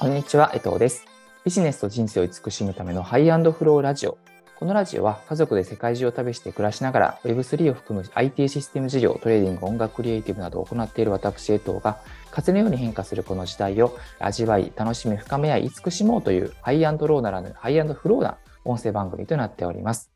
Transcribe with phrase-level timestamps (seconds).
[0.00, 1.04] こんにちは、江藤です。
[1.44, 4.16] ビジネスと人生を慈しむための High and Flow ラジオ。
[4.58, 11.98] このラジオは家族で世界中を旅して暮らしながら Web3 を含む IT システム事業、トレーディング、音楽クリエイティブなどを行っている私、江藤が
[12.30, 20.10] 風のように変化するこの時代を味わい、楽しみ、深め合い、慈しもうという High and Low ならぬ High and Flow な音声番組となっております。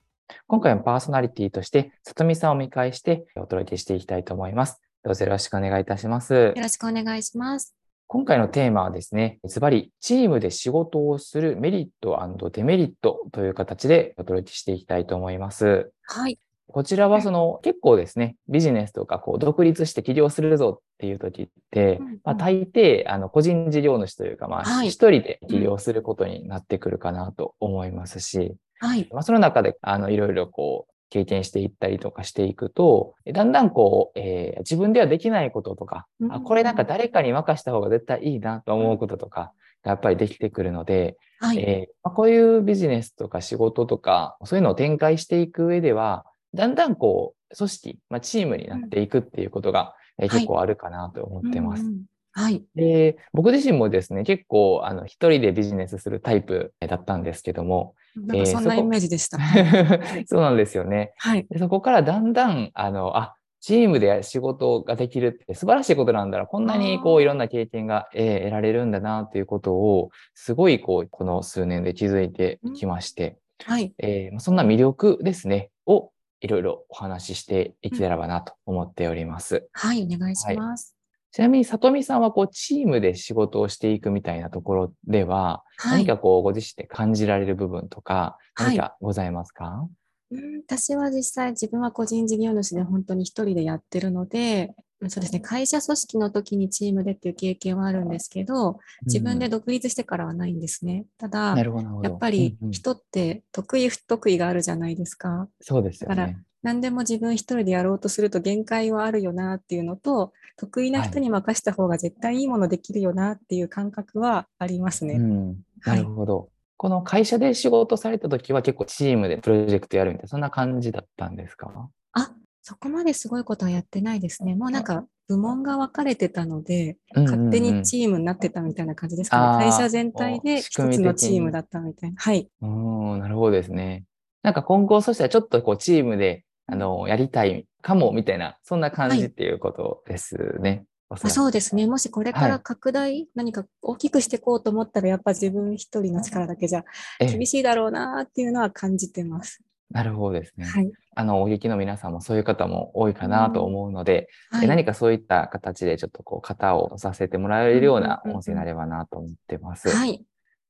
[0.46, 4.80] 今回もパーソナリティとして、里見さんをお迎えしてお届けしていきたいと思います。
[5.02, 6.32] どうぞよろしくお願いいたします。
[6.32, 7.83] よろしくお願いします。
[8.14, 12.16] 今回のテーマはですね、ズバリ、チームで仕事をするメリット
[12.52, 15.90] デメリットという形でお届けしていきたいと思います。
[16.04, 16.38] はい。
[16.68, 29.08] こちらはその結構ですね、ビジネスとかこう独立して起業するぞっていう時って、うんうんまあ、大抵あの個人事業主というか、まあはい一人で起業することになってくるかなと思いますし、はい。
[29.12, 39.52] まあ、その中であのいろいろこう経験していったりとかしていくと、だんだんこう、えー自分ではできないこととか、あこれなんか誰かに任した方が絶対いいなと思うこととか、
[39.84, 41.58] がやっぱりできてくるので、はい。
[41.60, 51.82] えーまあ、こういうビジネスとか仕事とか、そういうのを展開していく上では、だんだんこう、組織、まあ、チームになっていくっていうことが、えーはい結構あるかなと思ってます。
[51.82, 52.02] うんうん
[52.36, 52.64] はい。
[52.74, 59.38] で、僕自身もですね、結構、あの、一人でビジネスするタイプだったんですけども、なんかそんなイメージでした。
[60.26, 61.12] そうなんですよね。
[61.18, 61.46] はい。
[61.48, 66.46] でそこからだんだん、あの、あ、チームで仕事ができるって素晴らしいことなんだな。
[66.46, 73.94] こんなにこういろんな経験が、えー得られるんだなということを、すごいこう、この数年で気づいてきまして、はい。
[73.98, 76.10] えーまあそんな魅力ですね、を
[76.40, 79.66] いろいろお話ししていければなと思っております。
[79.72, 80.02] はい。
[80.02, 80.94] お願いします。
[81.34, 86.04] ちなみに、里見さんはこう、チームで仕事をしていくみたいなところでは、はい。
[86.04, 89.88] 何かこう、ご自身で感じられる部分とか、はい何かございますか、
[90.30, 101.04] うん私は実際自分は個人事業主で本当に一人でやってるので、うんそうですね、会社組織の時にチームでっていう経験はあるんですけど、自分でうん独立してからはないんですね。
[101.18, 102.08] ただな、るほど、なるほど。
[102.08, 105.48] やっぱりうんうん人って得意不得意があるじゃないですか。
[105.60, 106.38] そうですよだからね。
[106.64, 115.14] 何でも自分一人でやろうとすると限界はあるよなっていうのと、得意な人に任した方が絶対いいものできるよなっていう感覚はありますね。
[115.14, 115.48] うん、
[115.82, 116.48] はないるほど。
[116.76, 121.70] この会社で仕事された時は結構チームでプロジェクトやるみたいな、そんな感じだったんですか？
[122.12, 122.32] あ、
[122.62, 124.54] そこまですごいことはやってないですね。
[124.54, 129.64] もうなんか部門が分かれてたので、勝手にチームになってたみたいな感じですかね。
[129.64, 132.16] 会社全体で一つのチームだったみたいな。
[132.18, 132.48] はい。
[132.60, 134.04] なるほどですね。
[134.42, 140.84] なんか今後、そしたらちょっとこうチームで、あの、やりたいかも、みたいな、そんな感じっていうことですね。
[141.10, 141.86] おそあらくそうですね。
[141.86, 146.84] もしこれかはいら拡大、何か大きくしていこうと思ったら、やっぱ自分一人の力だけじゃ
[147.20, 149.60] ええ厳しいだろうなっていうのは感じてます。
[149.90, 150.64] なるほどですね。
[150.64, 150.90] はい。
[151.14, 154.64] あの、お劇の皆さんもそういう方も多いかなと思うので、はい。
[154.64, 159.90] え何かそういった形でちょっとこう、型をさせてもらえるようなうんうんうんうん音声になればなと思ってます。
[159.90, 160.24] はい。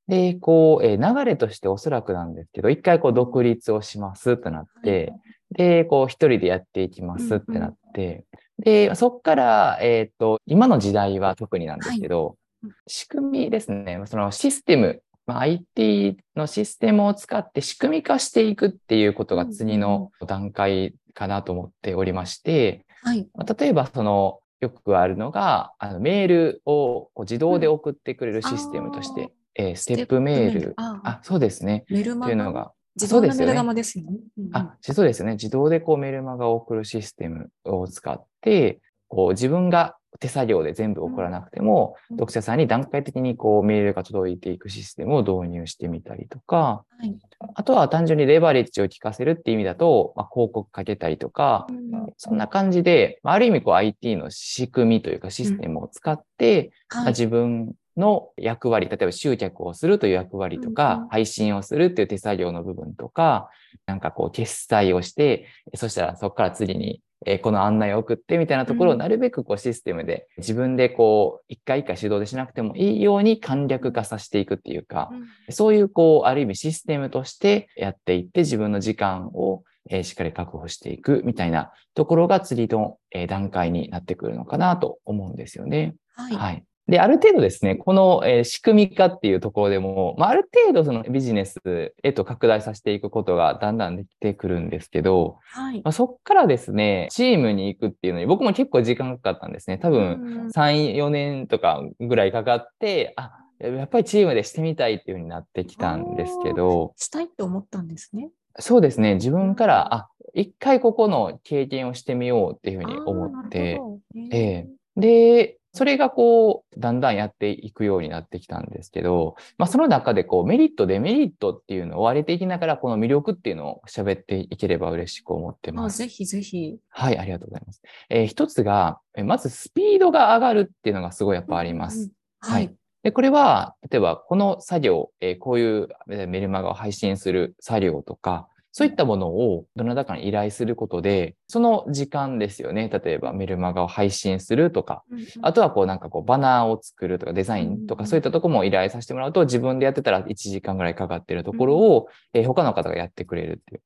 [0.09, 5.13] で、こう、えー流れとしておそらくなんですけど、一回こう独立をしますとなって、
[5.51, 8.25] で、こう一人でやっていきますってなって、
[8.59, 12.73] で、そっから、えっ、と、今の時代は特になんですけど、はい。
[12.87, 23.29] 仕組みですね、そのシステム、まあ、IT のシステムを使って仕組み化していくっていうことが次の段階かなと思っておりまして、はい。
[23.35, 30.75] まあ例えばその、よくあるのが、あのメールをこう自動で送ってくれるシステムとして、うんえーステップメール。
[30.77, 31.85] ああ、そうですね。
[31.89, 34.19] メルマガというのが、自動のメルそうですよねガマですよね。
[34.39, 35.33] うんうんあ、そうですね。
[35.33, 47.17] 自動でこうメルマガを送るシステムを使って、こう自分が手作業で全部送らなくても、うん読者さんに段階的にこうメールが届いていくシステムを導入してみたりとか、はい
[47.57, 57.13] あとは単純にレバレッジを効かせるっていう意味だと、まあ、広告かけたりとか、うんそんな感じで、まあある意味こう IT の仕組みというかシステムを使って、まあはい。
[57.13, 63.49] 自分の役割、例えば集客をするという役割とうんかうん、配信をするっていう手作業の部分とか、
[63.87, 75.11] なんかこう決済をして、そしたらそこから次にえーこの案内を送ってみたいなところをうんなるべくこうシステムで自分でこう一回一回手動でしなくてもいいように簡略化させていくっていうか、
[75.51, 85.95] そういうこうある意味システムとしてやっていって自分の時間をえーしっかり確保していくみたいなところが次のえー段階になってくるのかなと思うんですよね。
[86.15, 86.35] はい。
[86.35, 86.65] はい。
[86.87, 95.77] で、ある程度ですね、この、えー仕組み化っていうところでも、まあ、ある程度そのビジネスへと拡大させていくことがだんだんできてくるんですけど、はい。
[95.83, 99.79] まあ、そっからですね、チームに行くっていうのに僕も結構時間かかったんですね。
[99.79, 100.03] 多分。
[100.03, 108.31] うん3、4年とかぐらいかかって、あ、やっぱりチームでしてみたいっていう風になってきたんですけど、したいと思ったんですね。
[108.59, 114.29] そうですね、自分から、あ、一回ここの経験をしてみようっていうふうに思って、あー。
[114.33, 114.69] ええ。
[114.97, 125.99] で、それがこう、だんだんやっていくようになってきたんですけど、まあその中でこう、メリット、デメリットっていうのを割れていきながら、この魅力っていうのを喋っていければ嬉しく思ってます。
[125.99, 126.77] ぜひぜひ。
[126.91, 127.83] はい、ありがとうございます。
[128.09, 131.99] えー、一つが、まずスピードが上がるっていうのがすごいやっぱあります。
[131.99, 132.73] うんうん、はい。
[133.03, 142.89] で、これは、例えばこの作業、えー、こういうメルマガを配信する作業とか、そういったものをどなたかに依頼することで、その時間ですよね。
[142.89, 145.05] 例えばメルマガを配信するとか、
[145.43, 153.81] あとはこうなんかこうバナーを作るとかデザインとかそういったとこも依頼させてもらうと自分でやってたら1時間ぐらいかかってるところを、えー、他の方がやってくれるっていう。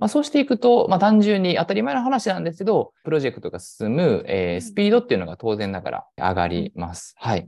[0.00, 7.14] まあ、そうしていくと、まあ、単純に当たり前の話なんですけど、プロジェクトが進む、えー、スピードっていうのが当然ながら上がります。
[7.18, 7.46] はい。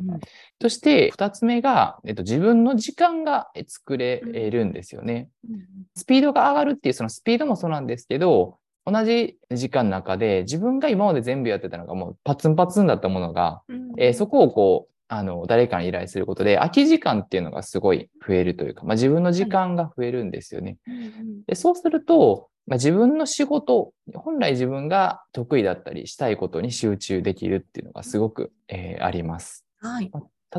[0.61, 5.29] そして、二つ目が、えっと、自分の時間が作れるんですよね。
[5.95, 13.63] スピードが上がるっていう、そのスピードもそうなんですけど、同じ時間の中で自分が今まで全部やってたのがもうパツンパツンだったものが、
[13.99, 20.79] えー、そこをこうあの、誰かに依頼することで、空き時間っていうのがすごい増えるというか、まあ、自分の時間が増えるんですよね。
[21.47, 29.65] でそうすると、まあ、自分の仕事、本来自分が得意だったりしたいことに集中できるっていうのがすごく、えー、あります。
[29.81, 30.11] はい。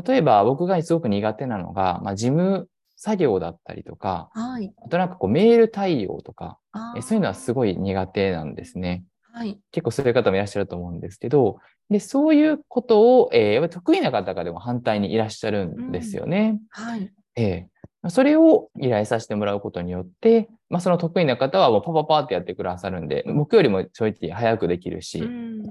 [0.06, 6.58] 例えば僕がすごく苦手なのが、まあ、事務作業だったりとか、はい、あとなんかこうメール対応とか、
[6.96, 9.04] えそういうのはすごい苦手なんですね。
[9.32, 11.58] はい、結構そういう方もいらっしゃると思うんですけど、
[11.90, 16.58] でそういうことを、えー、得意な方がでも反対にいらっしゃるんですよね。
[16.78, 17.12] うん、はい。
[17.36, 25.22] えー、それを依頼させてもらうことによって、まあ、その得意な方はもうパパパってやってくださるんで、僕よりも正直早くできるし、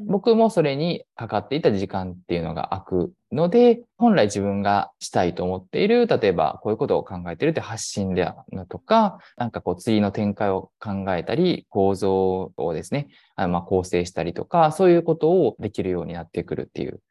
[0.08, 17.02] 僕もそれにかかっていた時間っていうのが空くので、本来自分がしたいと思っている、例えばこういうことを考えているって発信であるとか、なんかこう次の展開を考えたり、構造をですね、あのま構成したりとか、そういうことをできるようになってくるっていう。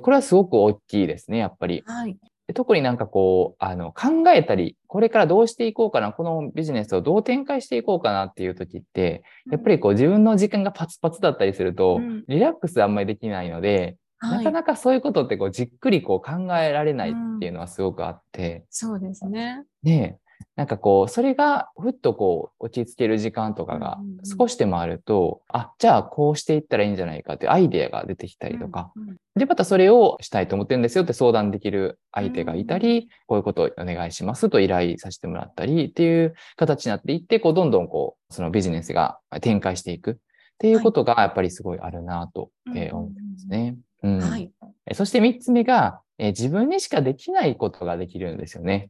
[0.00, 1.84] これはすごく大きいですね、やっぱり。
[1.86, 2.16] はい、
[2.54, 18.64] 特になんかこう、あの、考えたり、これからどうしていこうかな、このビジネスをどう展開していこうかなっていう時って、やっぱりこう自分の時間がパツパツだったりすると、リラックスあんまりできないので、なかなかそういうことってこうじっくりこう考えられないっていうのはすごくあって。
[18.70, 19.64] そうですね。
[19.82, 20.18] ね
[20.56, 40.14] なんかこう、それがふっとこう落ち着ける時間とかが少しでもあると、うんうん、あ、じゃあこうしていったらいいんじゃないかっていうアイデアが出てきたりとか、うんうん、で、またそれをしたいと思ってるんですよって相談できる相手がいたり、うん、こういうことをお願いしますと依頼させてもらったりっていう形になっていって、こうどんどんこう、そのビジネスが展開していくっ
[40.58, 43.76] ていうことがやっぱりすごいあるなと思ってますね。
[44.02, 44.50] はい、
[44.94, 48.88] そして三つ目が、え自分にしかできないことができるんですよね。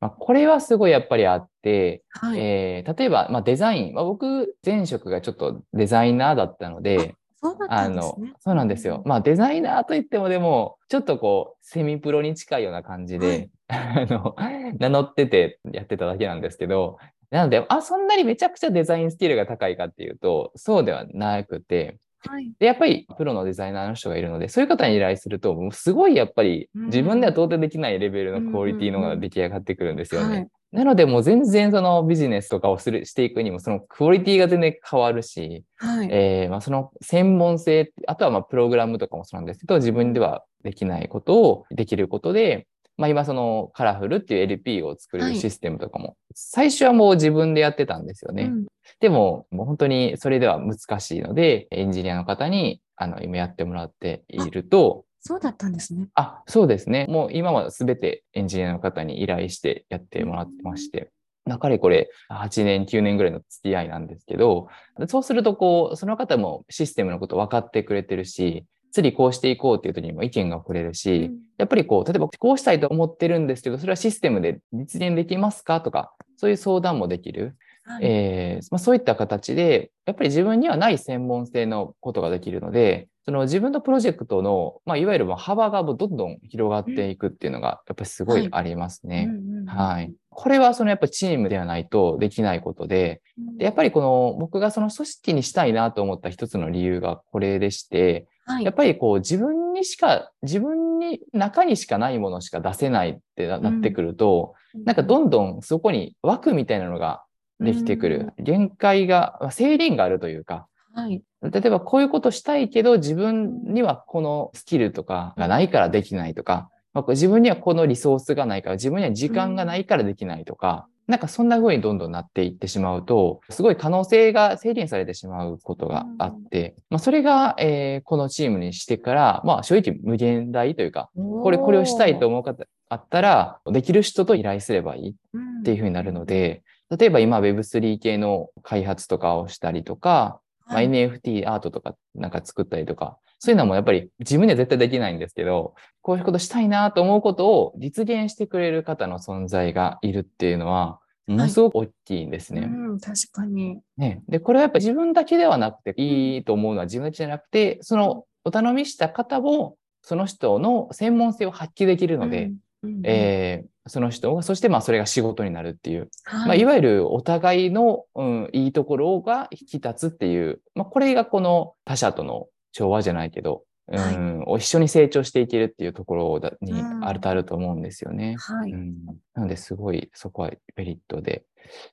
[0.00, 9.02] まあ、これはすごいやっぱりあって、はい、えー、例えば、まあ、デザイン、まあ、僕前職がちょっとデザイナーだったので、そうあのそうなんですよ。
[9.06, 14.36] まあデザイナーといってもでも、ちょっとこう、セミプロに近いような感じで、はい、 あの、
[14.78, 16.98] 名乗っててやってただけなんですけど、
[17.30, 21.96] なので、あ、そんなにめちゃくちゃデザインスキルが高いかっていうと、そうではなくて、
[22.28, 30.48] はい、でやっぱりプロのデザイナーの人がいるので、そういう方に依頼すると、もうすごいやっぱり自分では到底できないレベルのクオリティのが出来上がってくるんですよね。
[30.72, 42.68] なので、もう全然そのビジネスとかをするしていくにも、そのクオリティが全然変わるし、はい、えー、まあ、その専門性、あとはまあプログラムとかもそうなんですけど、自分ではできないことをできることで、
[43.00, 48.44] まあ、今そのカラフルっていう LP を作れるシステムとかも、はい、最初はもう自分でやってたんですよね。
[48.44, 48.66] うん、
[49.00, 56.08] でも、もう本当にそれでは難しいので、エンジニアの方にあの今やってもらっていると、そうだったんですね。
[56.14, 57.06] あ、そうですね。
[57.08, 61.10] もう今は全てエンジニアの方に依頼してやってもらってまして。
[61.46, 64.68] うん、かれこれ8年、9年ぐらいの付き合いなんですけど、
[65.08, 75.80] そうするとこう、その方もシステムのこと分かってくれてるし、次こうしていこうっていう時にも意見がくれるし、うん、やっぱりこう、例えばこうしたいと思ってるんですけど、それはシステムで実現できますか？
[75.80, 77.56] とか、そういう相談もできる。
[77.84, 89.28] はい、えー、まあ、そういった形で、やっぱり自分にはない専門性のことができるので、その自分のプロジェクトの、まあ、いわゆる幅がどんどん広がっていくっていうのが、やっぱりすごいありますね。
[89.66, 90.12] はい。
[90.30, 93.20] これはそのやっぱチームではないとできないことで、
[93.58, 107.22] でやっぱりこの僕がその組織にしたいなと思った一つの理由がこれでして、はい、やっぱりこう自分にしか、自分に中にしかないものしか出せないってなってくると、うん、なんかどんどんそこに枠みたいなのが
[107.60, 108.32] できてくる。
[108.38, 136.62] うん、限界が、制限があるというか、はい、例えばこういうことしたいけど自分にはこのスキルとかがないからできないとか、まあ、自分にはこのリソースがないから自分には時間がないからできないとか、なんかそんな風にどんどんなっていってしまうと、すごい可能性が制限されてしまうことがあって、まあそれが、えーこのチームにしてから、まあ正直無限大というか、これ、これをしたいと思う方あったら、できる人と依頼すればいいっていう風になるので、
[136.96, 140.40] 例えば今 Web3 系の開発とかをしたりとか、
[140.70, 152.62] まあ、はい NFT アートとかなんか作ったりとか、そういうのもやっぱり自分では絶対できないんですけど、こういうことしたいなと思うことを実現してくれる方の存在がいるっていうのは、ものすごく大きいんですね。
[152.62, 153.80] うん、確かに。
[153.96, 154.22] ね。
[154.28, 162.56] で、これはやっぱ自分だけではなくて、いいと思うのは自分だけじゃなくて、そのお頼みした方も、その人の専門性を発揮できるので、うん、うん
[163.04, 166.48] えーその人が、そしてまあそれが仕事になるっていう、はい。
[166.48, 177.04] まあ、いわゆるお互いの、うん、いいところが引き立つっていう、まあ、これがこの他者との調和じゃないけど、うんを一緒に成長していけるっていうところだにうん。
[177.04, 178.36] あるとあると思うんですよね。
[178.38, 178.70] はい。
[178.70, 178.94] うん、
[179.34, 181.42] なのですごいそこはメリットで。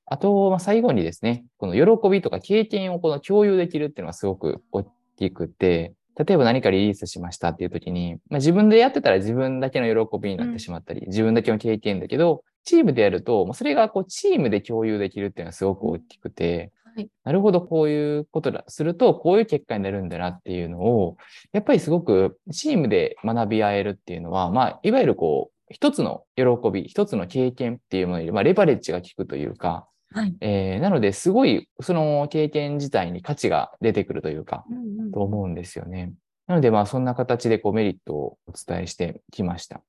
[0.06, 4.86] あと、まあ、最後にですね、この喜びとか経験をこの共有できるっていうのがすごく大
[5.18, 17.10] きくて、例えば何かリリースしましたっていう時に、まあ、自分でやってたら自分だけの喜びになってしまったり、自分だけの経験だけど、チームでやると、まあそれがこうチームで共有できるっていうのはすごく大きくて、はい。
[17.24, 21.18] なるほど、こういうことだ、すると、こういう結果になるんだなっていうのを、
[21.54, 30.36] やっぱりすごくチームで学び合えるっていうのは、まあ、いわゆるこう、一つの喜び、一つの経験っていうものに、まあ、レバレッジが効くというか、はい。
[30.42, 36.14] えーなので、すごい、その経験自体に価値が出てくるというか、うんうんと思うんですよね。
[36.48, 39.82] なので、まあ、そんな形でこうメリットをお伝えしてきました。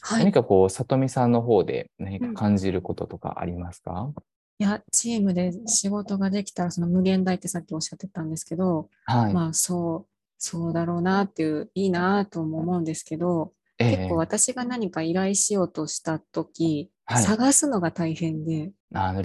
[0.00, 0.24] はい。
[0.24, 4.12] 何かこう、里見さんの方で何か感じることとかありますか、
[4.58, 9.34] いや、チームで仕事ができたら、その無限大ってさっきおっしゃってたんですけど、はい。
[9.34, 18.70] まあ、そう、そうだろうなっていう、いいなとも思うんですけど、ええ結構私が何か依頼しようとしたとき、はい探すのが大変で。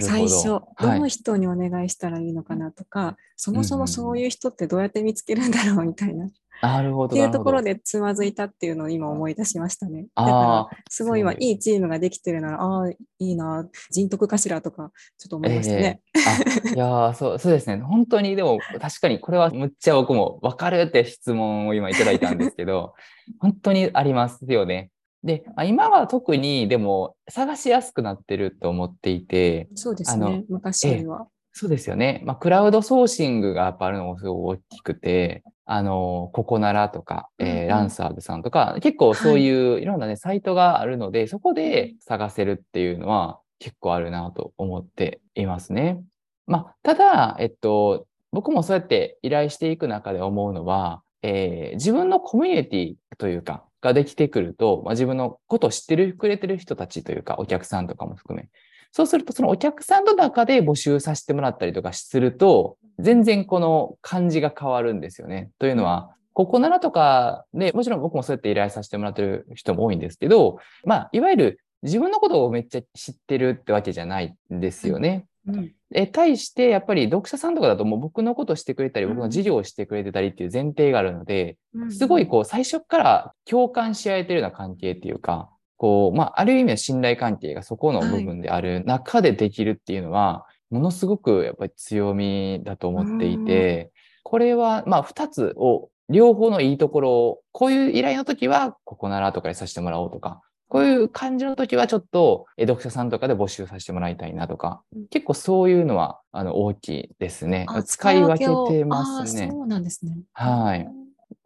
[0.00, 6.28] 最初、どはいの人にお願いしたらいいのかなとか、そもそもそういう人ってどうやって見つけるんだろうみたいな、っ
[6.62, 7.14] なるほど。
[7.14, 7.74] ていうところで。
[7.74, 10.02] でつまずいたっていうのを今思い出しましたね。
[10.02, 16.00] だあからあ、すごい今いいいチームができてるなら、ああ、いいな、人徳かしらとか、ちょっと思いましたね。
[16.14, 17.82] あ、いやーそう、そうですね。
[17.82, 22.94] 本当に、でも、確かにこれはむっちゃ僕も分かるって質問を今いただいたんですけど、
[23.40, 24.90] 本当にありますよね。
[25.22, 31.26] で、まあ、今は特にでも探しやすくなってると思っていて、そうですね、昔よりは。
[31.58, 32.20] そうですよね。
[32.26, 46.02] まあ、クラウドソーシングがやっぱあるのもすごい大きくて、あの、ココナラとか、えーうんうんランサーズさんとか、結構そういういろんなね、サイトがあるので、そこで探せるっていうのは結構あるなと思っていますね。
[46.46, 58.48] まあ、ただ、えっと、僕もそうやって依頼していく中で思うのは、えー自分のコミュニティというか、ができてくると、まあ、自分のことを知ってるくれてる人たちというか、お客さんとかも含め、
[58.92, 65.50] そうすると、そのお客さんの中で募集させてもらったりとかすると、全然この感じが変わるんですよね。
[65.58, 75.26] というのは、ここならとかで、もちろん僕もそうやって依頼させてもらってる人も多いんですけど、まあ、いわゆる自分のことをめっちゃ知ってるってわけじゃないんですよね。
[75.46, 75.72] うん。
[75.92, 107.66] え、対して、やっぱり読者さんとかだともう僕のことをしてくれたり、僕の事業をしてくれてたりっていう前提があるので、うんすごいこう最初から共感し合えてるような関係っていうか、こう、まあ、ある意味の信頼関係がそこの部分である中でできるっていうのは、ものすごくやっぱり強みだと思っていて、これは、まあ、二つを、両方のいいところを、こういう依頼の時は、ここならとかにさせてもらおうとか、こういう感じの時はちょっと、え読者さんとかで募集させてもらいたいなとかうん、結構そういうのは、あの、大きいですね。
[107.68, 109.48] あ使い分けてますね。
[109.50, 110.18] そうなんですね。
[110.32, 110.88] はい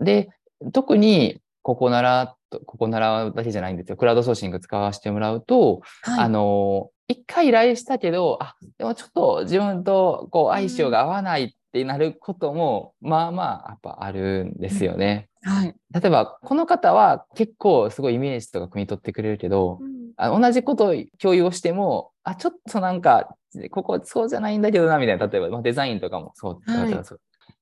[0.01, 0.31] で、
[0.73, 3.97] 特に、ここならと、ここならだけじゃないんですよ。
[3.97, 6.21] クラウドソーシング使わせてもらうと、はい。
[6.21, 15.29] あの、一回依頼したけど、あ、でもちょっと自分とこう相性が合わないってなることも、まあまあ、やっぱあるんですよね。
[15.43, 15.75] はい。
[15.93, 19.79] 例えば、この方は結構すごいイメージとか汲み取ってくれるけど、
[20.17, 23.35] あ同じことを共有をしても、あ、ちょっとなんか、
[23.71, 26.71] ここそうじゃないんだけどな、みたいな、例えば、まあ、デザインとかもそう。
[26.71, 27.21] はいそう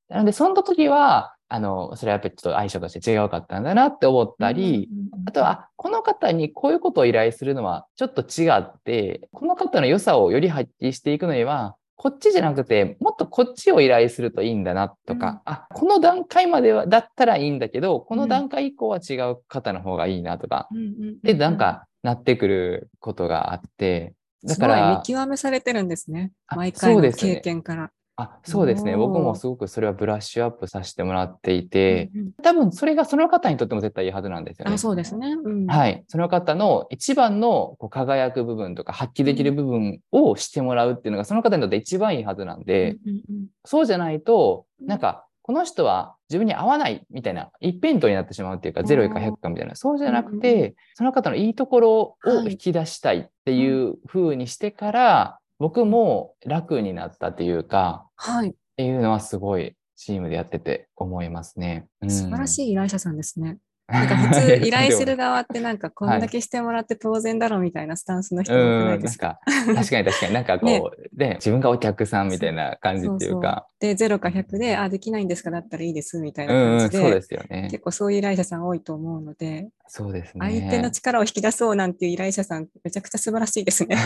[0.08, 24.14] なので、その時は、あの、それはやっぱりちょっと相性として違うかったんだなって思ったり、うんうんうんあとは、あこの方にこういうことを依頼するのはちょっと違って、この方の良さをより発揮していくのには、こっちじゃなくて、もっとこっちを依頼するといいんだなとか、うんあ、この段階までは、だったらいいんだけど、こうんの段階以降は違う方の方がいいなとか、うんで、なんか、なってくることがあって、
[24.44, 26.30] だすごいから見、極めされてるんですね。
[26.46, 27.90] あ毎回の経験から。
[28.20, 28.96] あそうですね。
[28.96, 32.32] 僕もすごくそれはブラッシュアップさせてもらっていて、うんうん。
[32.42, 34.74] 多分それがその方にとっても絶対いいはずなんですよね。
[34.74, 35.36] あそうですね。
[35.40, 36.02] うん、はい。
[36.08, 43.46] その方の一番のこう輝く部分とか発揮できる部分をしてもらうっていうのがその方にとって一番いいはずなんで、うんうんうん。
[43.64, 44.88] そうじゃないと、うん。
[44.88, 52.50] なんか、この人は自分に合わないみたいな、一辺倒になってしまうっていうか、あー0か100かみたいな、そうじゃなくうんうんうて、その方のいいところをはい。
[52.50, 58.50] 引き出したいっていう風にしてから、僕も楽になったっていうか、はい。
[58.50, 61.88] っていうのはすごいチームでやってて思いますね。
[62.00, 63.58] うん素晴らしい依頼者さんですね。
[63.88, 69.38] なんか普通依頼する側ってなんかこんだけしてもらって当然だろうみたいなスタンスの人多く、ないですか？
[69.46, 77.68] か、確かに確かになんかこう、ねで、自分がお客さんみたいな感じっていうか、で、0か100で、あ、できないんですかだったらいいですみたいな、感じで、そうですよね。
[77.70, 80.46] 結構そういう依頼者さん多いと思うので、そうですね。
[80.60, 83.96] 相手の力を引き出そうなんていう依頼者さん、めちゃくちゃ素晴らしいですね。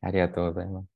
[0.00, 0.86] ありがとうございます。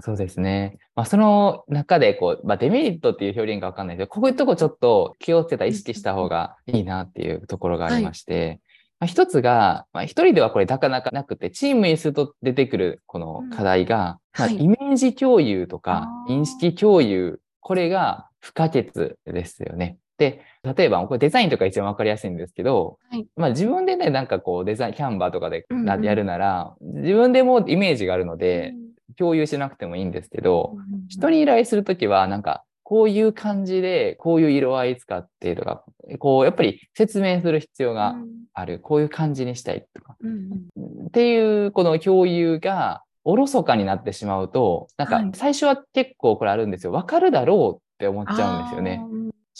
[0.00, 0.78] そうですね。
[0.94, 8.60] まあ、その中でこう、まあ、デメリットっていう表現がわかんないけど、こういうとこちょっと気をつけた、意識した方がいいなっていうところがありまして、
[9.00, 14.56] まあ、一つが、まあ、一人ではこれなかなかなくて、チームにすると出てくるこの課題が、まあ、はい。
[14.56, 19.96] イメージ共有とか認識共有、これが不可欠ですよね。
[20.18, 23.26] で、例えば、これデザインとか一番わかりやすいんですけど、はい。
[23.36, 26.04] まあ自分でね、なんかこうデザイン、キャンバーとかでなうんうん。
[26.04, 28.85] やるなら、自分でもイメージがあるので、うん
[29.18, 30.76] 共有しなくてもいいんですけど、
[31.08, 35.84] 人に依頼するときは、なんか、こういう感じで、こういう色合い使ってとか、
[36.18, 38.14] こう、やっぱり説明する必要が
[38.54, 38.78] ある。
[38.78, 40.16] こういう感じにしたいとか。
[41.08, 46.92] っていう、この共有が、おろそかになってしまうと、なんかはい、最初は結構これあるんですよ。
[46.92, 49.02] わかるだろうって思っちゃうんですよね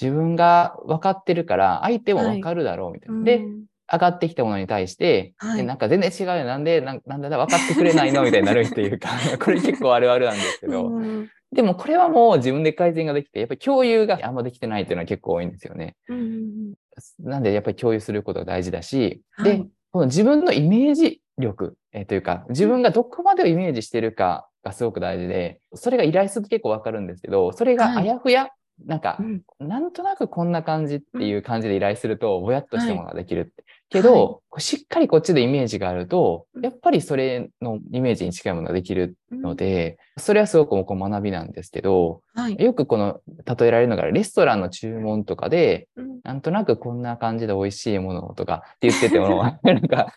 [0.01, 3.25] 自分が分かってるから、相手も分かるだろうみたいな。
[3.25, 5.61] で、うん上がってきたものに対して、はい。
[5.61, 6.45] えなんか全然違うよ。
[6.45, 8.23] なんで、なんなんだ、分かってくれないの？
[8.25, 9.09] みたいになるっていうか、
[9.43, 15.95] これ結構あるあるなんですけど、うんでもこれはもう自分で改善ができて、やっぱり共有があんまできてないっていうのは結構多いんですよね。
[16.09, 16.75] うんうん
[17.21, 28.49] なんでやっぱり共有することが大事だし、ではい、この自分のイメージ力、えーというか、自分がどこまでをイメージしてるかがすごく大事で、それが依頼すると結構わかるんですけど、それがあやふや、
[28.85, 29.43] なんかう、ん。
[29.61, 33.65] なんとなくこんな感じっていう感じで依頼すると、ぼやっとしたものができるって。
[33.89, 42.57] けはいど、こうしっかりこっちでイメージがあるとう、んやっぱりそれのイメージに近いものができるので、それはすごくこう学びなんですけど、はい。
[42.63, 50.13] よくこの例えられるのがレストランの注文とかで、うんなんとなくこんな感じで美味しいものとかって言ってても、 なんか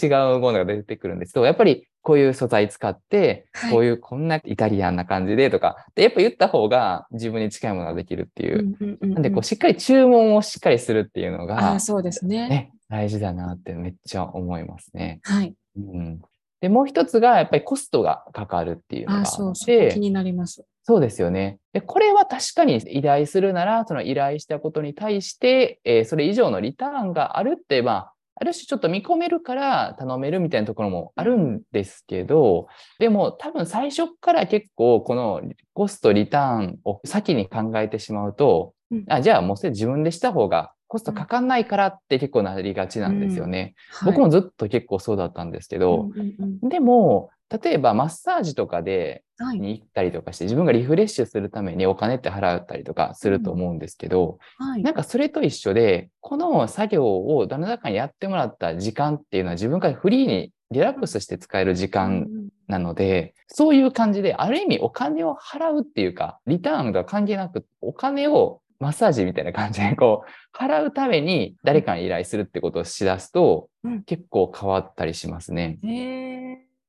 [0.00, 8.58] 違うものが出てくるんですけど、やっぱりこういう素材使って、はいこういうこんなイタリアンな感じでとか、でやっぱ言った方が自分に近いものができるっていう。
[8.60, 12.70] うんうんうんなんでこうしっかり注文をしっかりするっていうのあがあ、、そうですね。
[12.90, 15.20] ね、大事だなってめっちゃ思いますね。
[15.22, 15.54] はい。
[15.76, 16.20] うん。
[16.60, 20.64] で、もう一つがやっぱりコストがかかるっていうのがあそう、そこ気になります。
[20.82, 21.58] そうですよね。
[21.72, 35.42] で、これは確かに依頼するなら、その依頼したことに対して、えーそれ以上のリターンがあるって、まあ、ある種ちょっと見込めるから頼めるみたいなところもあるんですけど、でも多分最初から結構この
[35.74, 43.74] コストリターンを先に考えてしまうと、うんあじゃあもうそれ自分でした方がコストかかんないからって結構なりがちなんですよね。
[44.04, 49.58] 僕も、もずっと結構そうだったんですけど、うんうんうんでも、例えばマッサージとかではい。
[49.58, 54.82] に行ったりとかして、自分がリフレッシュするためにお金って払ったりとかすると思うんですけど、はい。
[54.82, 62.26] なんかそれと一緒で、この作業を旦那さんにやってもらった時間っていうのは自分からフリーにリラックスして使える時間
[62.68, 75.78] なので、そういう感じで、ある意味お金を払うっていうか、リターンが関係なく、お金をマッサージみたいな感じで、こう、払うために誰かに依頼するってことをしだすとうん、結構変わったりしますね。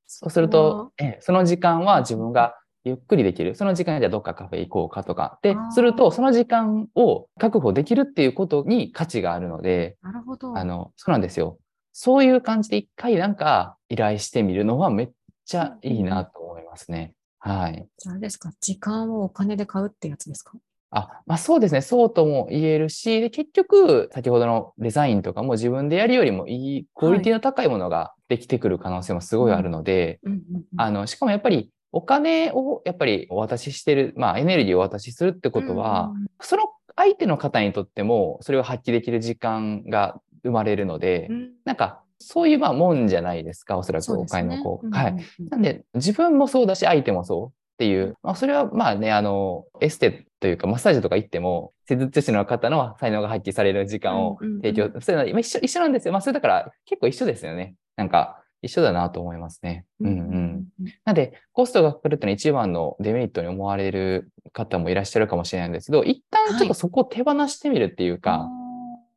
[0.06, 3.54] そうすると、ええその時間は自分がゆっくりできる。
[3.54, 5.38] その時間にじゃあどっかカフェ行こうかとか。
[5.42, 10.56] ですると、その時間を確保できるっていうことに価値があるので、なるほど。
[10.56, 11.58] あの、そうなんですよ。
[11.92, 15.10] そういう感じで一回なんか依頼してみるのはめっ
[15.44, 17.12] ちゃいいなと思いますね。
[17.38, 17.86] はい。
[17.98, 20.52] じゃああれですか、時間をお金で買うってやつですか？
[20.92, 21.80] あ、まあそうですね。
[21.80, 44.86] そうとも言えるし、で結局、先ほどのデザインとかも自分でやるよりもいい、クオリティの高いものができてくる可能性もすごいあるので、うんうんうんあの、しかもやっぱりお金をやっぱりお渡ししてる、まあエネルギーをお渡しするってことは、その相手の方にとってもそれを発揮できる時間が生まれるので、うんうんうんなんかそういうまあもんじゃないですか、おそらくお金のこう。
[44.86, 45.12] うんはい。
[45.12, 56.12] うんうんなんで自分もそうだし相手もそうっていう、まあそれはまあね、あの、エステというかマッサージとか行っても、施術師の方の才能が発揮される時間をうんうんうん提供、そういうのは今一緒一緒なんですよ。
[56.12, 57.76] まあそれだから結構一緒ですよね。
[57.94, 59.84] なんか、一緒だなと思いますね。
[60.00, 60.16] うんうん。
[60.16, 60.66] うん
[61.04, 68.48] なんで、コストがかかるっていうのは一番のデメリットに思われる方もいらっしゃるかもしれないんですけど、一旦ちょっとそこを手放してみるっていうか、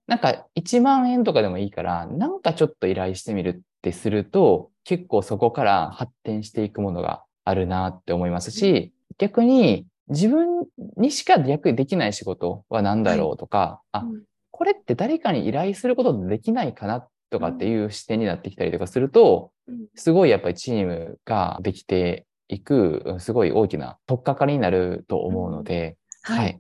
[0.08, 10.66] なんか1万円とかでもいいから、なんかちょっと依頼してみるってすると、結構そこから発展していくものがあるなって思いますし、逆に自分
[10.98, 14.24] にしか逆にできない仕事は何だろうとか、あ、うん
[14.58, 26.54] これって誰かに依頼することでできないかなとかっていう視点になってきたりとかすると、うんすごいやっぱりチームができていく、うんすごい大きな取っかかりになると思うので、ははいい。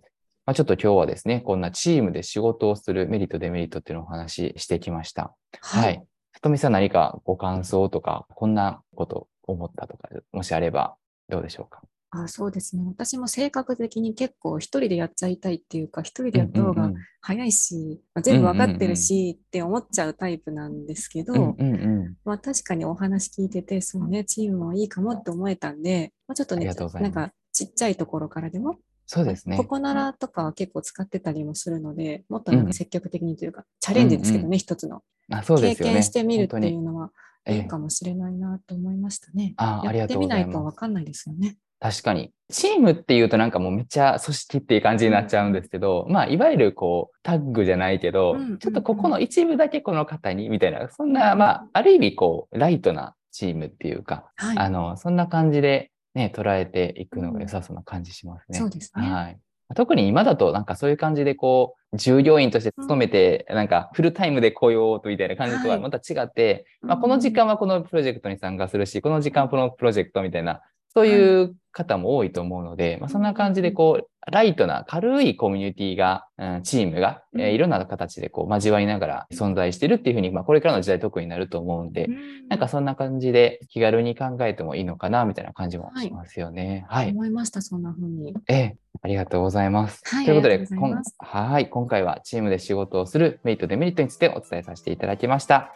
[0.45, 5.33] まあ、ちょっと今日はですね、こんなチームで仕事をするメリット、デメリットっていうのをお話ししてきました。
[5.61, 5.81] は。
[5.81, 5.97] はいい。
[6.33, 10.95] さとみさん何かご感想とか、こんなこと思ったとか、もしあれば
[11.29, 11.81] どうでしょうか？
[12.23, 12.83] あそうですね。
[12.87, 21.75] 私も性格的に結構一人でやっちゃいたいっていうか、一人でやった方がうんうん早いし、まあ全部わかってるしって思っちゃうタイプなんですけど、うんうんう
[22.09, 29.65] んまあ確かにお話聞いてて、そうね、チームはいいかもって思えたんで、まあ、ちょっとねなんかちっちゃいところからでも、そうですねこ。
[29.65, 35.01] こならとかは結構使ってたりもするので、もっとなんうんか積極的にというか、チャレンジですけどね、うんう一つの。
[35.31, 35.93] あそうで経すよね。
[35.95, 37.11] 験してみるっていうのは
[37.45, 39.53] ええいいかもしれないなと思いましたね。
[39.57, 41.57] あありがやってみないとうございますとわかんないですよね。
[41.79, 42.31] 確かに。
[42.51, 54.57] チームっていうとなんかもうめっちゃ組織っていう感じになっちゃうんですけど、まあいわゆるこうタッグじゃないけど、うんうんうんちょっとここの一部だけこの方にみたいな、そんなまあある意味こうライトなチームっていうか、はい。
[54.57, 58.57] あの、そんな感じでね、捉えていくのが良さそうな感じしますね。
[58.57, 59.11] そうですね。
[59.11, 59.39] はい。
[59.75, 70.61] 特に今だとなんかそういう感じでこう、従業員として勤めて、なんかフルタイムで雇用とみたいな感じとははいまた違って、まあ、この時間はこのプロジェクトに参加するし、この時間はこのプロジェクトみたいな、
[70.93, 86.85] そういう方も多いと思うので、まあ、そんな感じでこう、ライトな軽いコミュニティが、うんチームが、えーいろんな形でこう交わりながら存在してるっていうふうに、まあ、これからの時代特になると思うんで、うんなんかそんな感じで気軽に考えてもいいのかな、みたいな感じもしますよね。
[86.87, 87.09] はい。
[87.09, 88.33] 思いました、そんな風に。
[88.47, 90.01] ええ、ありがとうございます。
[90.05, 90.75] はいということで、と
[91.19, 95.73] はい、今回はチームで仕事をするメリット、デメリットについてお伝えさせていただきました。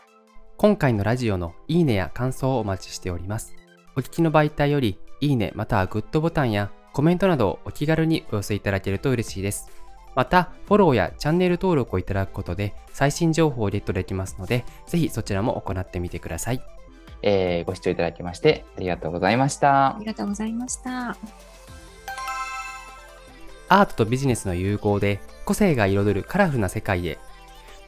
[0.58, 3.56] 今回のラジオのいいねや感想をお待ちしております。
[3.96, 9.70] お聞きの媒体よりいいねまたはグッドボタンやコメントなどをお気軽にお寄せいただけると嬉しいです。
[10.16, 16.62] また、フォローやチャンネル登録をいただくことで最新情報をゲットできますので、ぜひそちらも行ってみてください。
[17.22, 20.06] えーご視聴いただきましてありがとうございましたあり。
[20.06, 21.18] がとうございました。
[23.72, 27.20] アートとビジネスの融合で個性が彩るカラフルな世界へ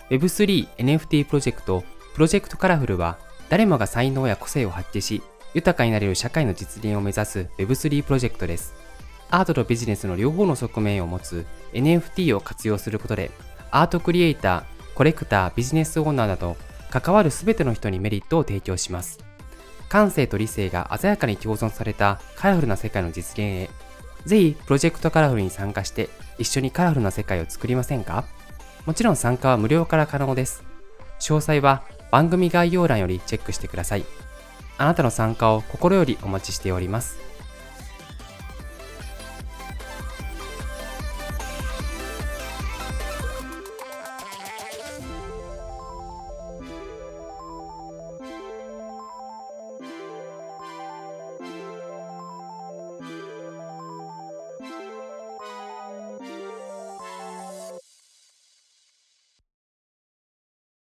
[0.09, 3.17] Web3 NFT プロジェクトプロジェクトカラフルは
[3.49, 8.73] 誰もが才能や個性を発揮し豊かになれる社会の実現を目指す Web3 プロジェクトです
[9.29, 13.31] アートとビジネスの両方の側面を持つ NFT を活用することで
[13.71, 14.63] アートクリエイター
[14.95, 16.57] コレクタービジネスオーナーなど
[16.89, 19.19] 関わる全ての人にメリットを提供します
[19.89, 23.69] 感性と理性が鮮やかに共存されたカラフルな世界の実現へ
[24.25, 28.25] ぜひプロジェクトカラフルに参加して一緒にカラフルな世界を作りませんか？
[28.85, 30.63] もちろん参加は無料から可能です。
[31.19, 34.05] 詳細は番組概要欄よりチェックしてください。
[34.77, 37.30] あなたの参加を心よりお待ちしております。